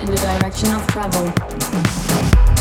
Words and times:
in 0.00 0.06
the 0.06 0.16
direction 0.16 0.72
of 0.72 0.86
travel. 0.88 2.57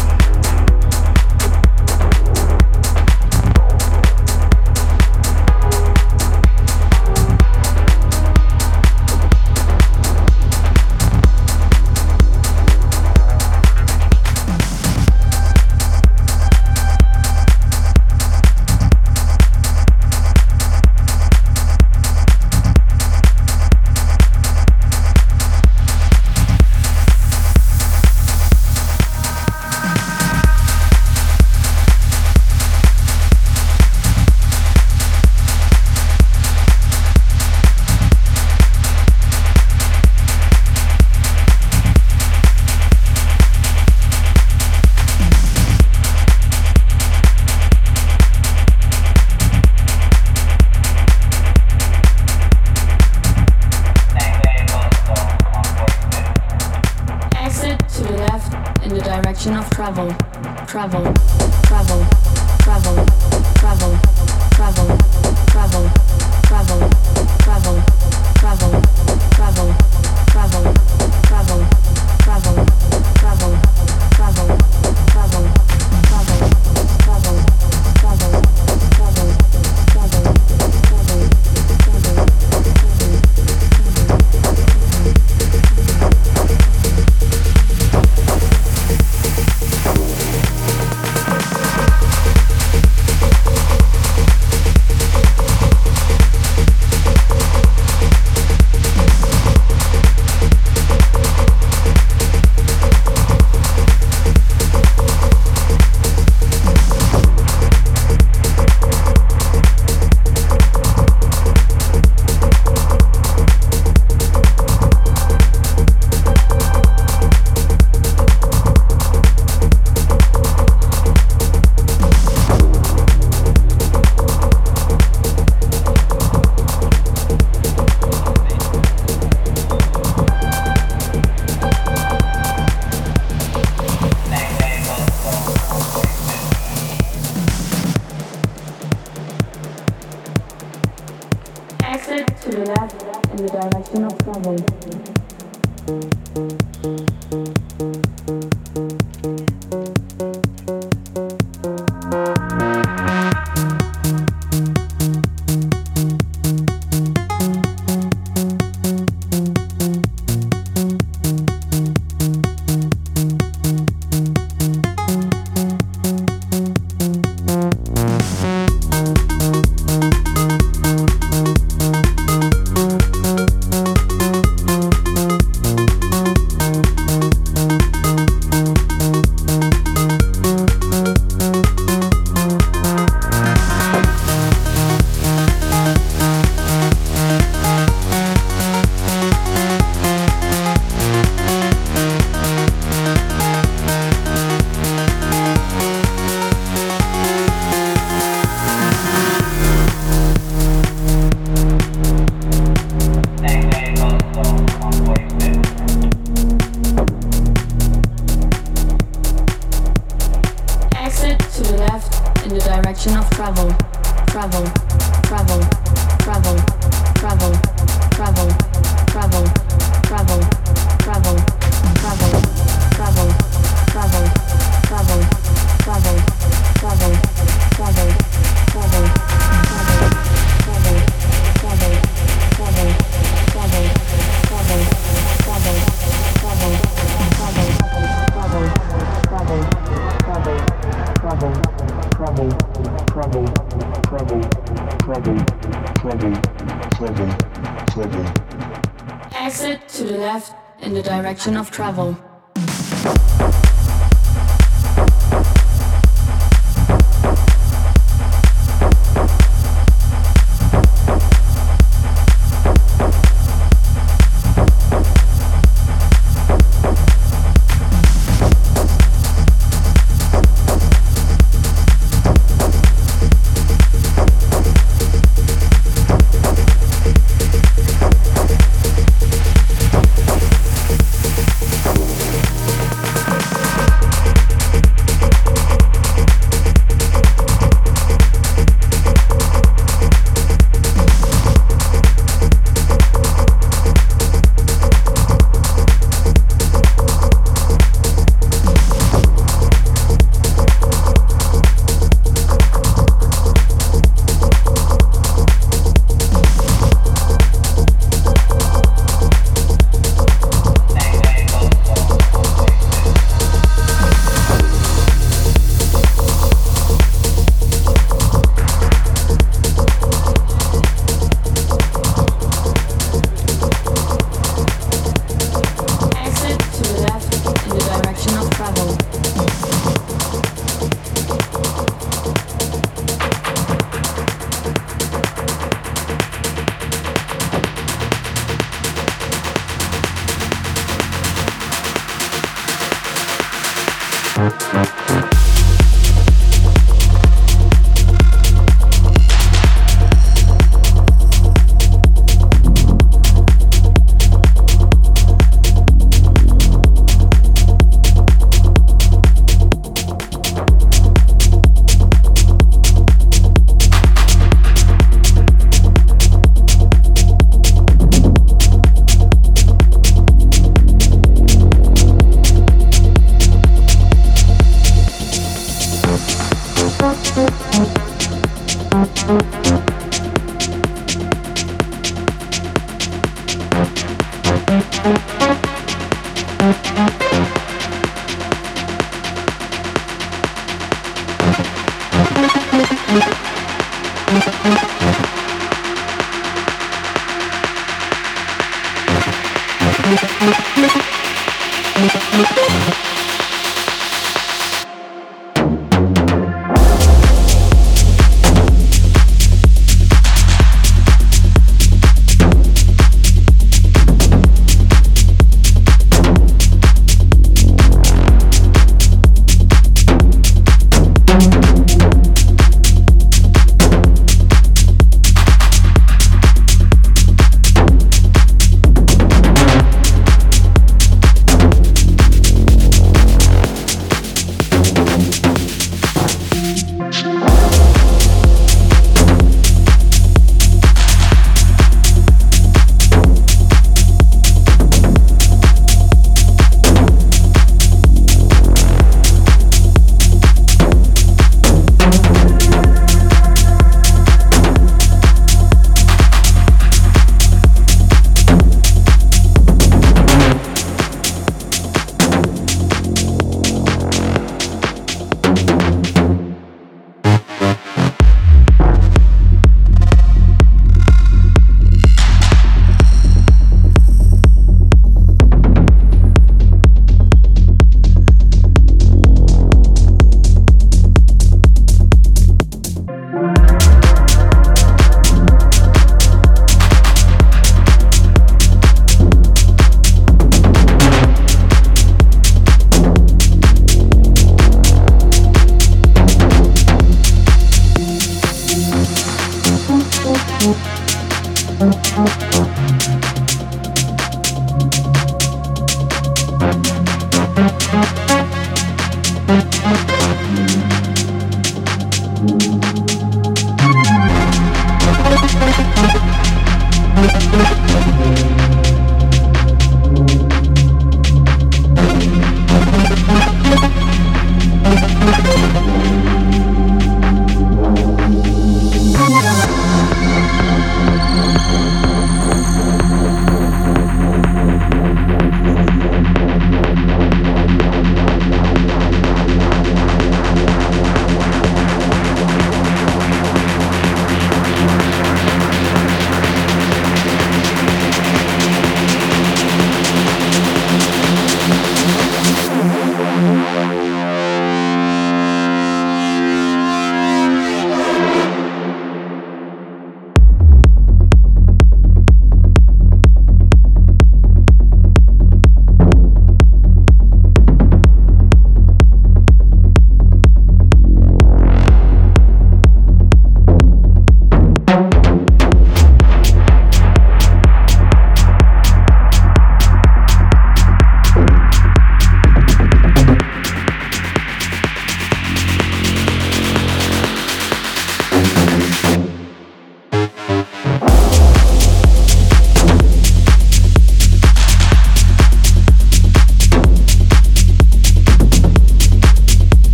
Of 251.55 251.71
travel. 251.71 252.16